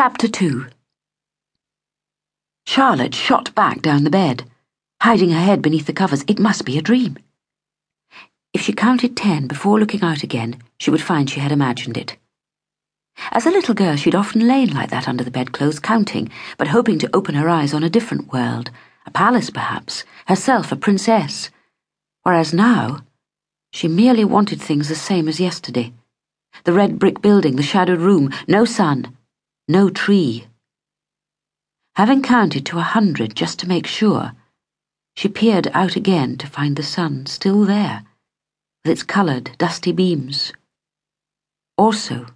[0.00, 0.66] Chapter 2
[2.68, 4.44] Charlotte shot back down the bed,
[5.02, 6.24] hiding her head beneath the covers.
[6.28, 7.18] It must be a dream.
[8.54, 12.16] If she counted ten before looking out again, she would find she had imagined it.
[13.32, 17.00] As a little girl, she'd often lain like that under the bedclothes, counting, but hoping
[17.00, 18.70] to open her eyes on a different world,
[19.04, 21.50] a palace perhaps, herself a princess.
[22.22, 23.00] Whereas now,
[23.72, 25.92] she merely wanted things the same as yesterday.
[26.62, 29.17] The red brick building, the shadowed room, no sun,
[29.70, 30.46] no tree.
[31.96, 34.32] Having counted to a hundred just to make sure,
[35.14, 38.04] she peered out again to find the sun still there,
[38.82, 40.54] with its coloured, dusty beams.
[41.76, 42.26] Also,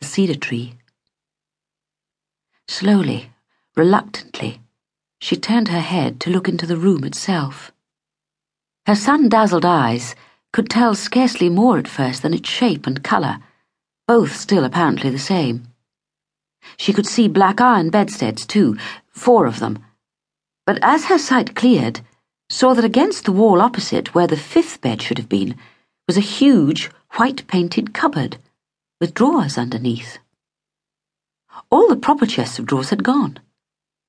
[0.00, 0.78] the cedar tree.
[2.66, 3.30] Slowly,
[3.76, 4.62] reluctantly,
[5.20, 7.72] she turned her head to look into the room itself.
[8.86, 10.14] Her sun dazzled eyes
[10.50, 13.40] could tell scarcely more at first than its shape and colour,
[14.06, 15.73] both still apparently the same.
[16.76, 18.76] She could see black iron bedsteads, too,
[19.10, 19.78] four of them,
[20.66, 22.00] but as her sight cleared,
[22.48, 25.56] saw that against the wall opposite, where the fifth bed should have been,
[26.06, 28.38] was a huge, white painted cupboard
[29.00, 30.18] with drawers underneath.
[31.70, 33.38] All the proper chests of drawers had gone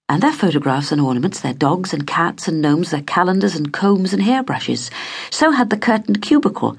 [0.07, 4.13] and their photographs and ornaments, their dogs and cats and gnomes, their calendars and combs
[4.13, 4.91] and hairbrushes.
[5.31, 6.77] So had the curtained cubicle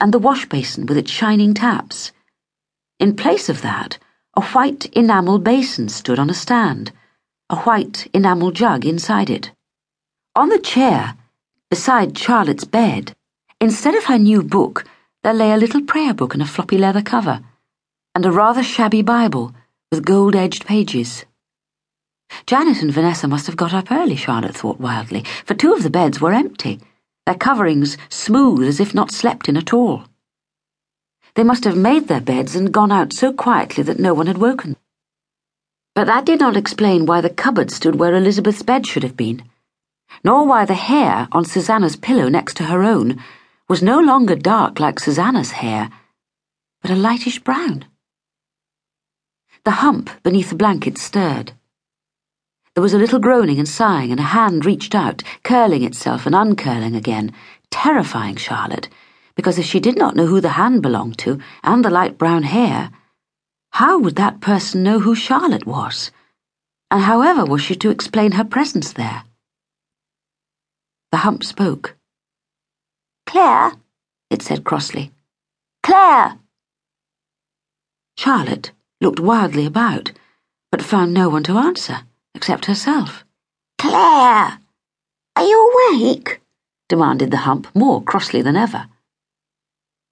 [0.00, 2.10] and the wash basin with its shining taps.
[2.98, 3.98] In place of that,
[4.36, 6.92] a white enamel basin stood on a stand,
[7.48, 9.52] a white enamel jug inside it.
[10.34, 11.14] On the chair,
[11.70, 13.14] beside Charlotte's bed,
[13.60, 14.84] instead of her new book,
[15.22, 17.40] there lay a little prayer book in a floppy leather cover,
[18.14, 19.54] and a rather shabby Bible
[19.92, 21.24] with gold edged pages.
[22.46, 25.90] Janet and Vanessa must have got up early, Charlotte thought wildly, for two of the
[25.90, 26.80] beds were empty,
[27.26, 30.04] their coverings smooth as if not slept in at all.
[31.34, 34.38] They must have made their beds and gone out so quietly that no one had
[34.38, 34.76] woken.
[35.94, 39.42] But that did not explain why the cupboard stood where Elizabeth's bed should have been,
[40.22, 43.22] nor why the hair on Susanna's pillow next to her own
[43.68, 45.90] was no longer dark like Susanna's hair,
[46.82, 47.84] but a lightish brown.
[49.64, 51.52] The hump beneath the blanket stirred.
[52.74, 56.34] There was a little groaning and sighing, and a hand reached out, curling itself and
[56.34, 57.32] uncurling again,
[57.70, 58.88] terrifying Charlotte,
[59.36, 62.44] because if she did not know who the hand belonged to, and the light brown
[62.44, 62.90] hair,
[63.72, 66.10] how would that person know who Charlotte was?
[66.90, 69.24] And however was she to explain her presence there?
[71.10, 71.96] The hump spoke.
[73.26, 73.72] Claire,
[74.30, 75.10] it said crossly.
[75.82, 76.38] Claire!
[78.16, 78.70] Charlotte
[79.00, 80.12] looked wildly about,
[80.70, 82.02] but found no one to answer
[82.34, 83.24] except herself.
[83.78, 84.58] Claire!
[85.36, 86.40] Are you awake?
[86.88, 88.86] demanded the hump more crossly than ever.